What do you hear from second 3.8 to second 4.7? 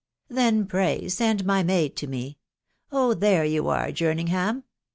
Jerningham."